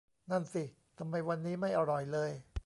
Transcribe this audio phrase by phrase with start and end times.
[0.31, 0.63] นั่นสิ
[0.97, 2.31] ทำไมวันนี้ไม่อร่อยเลย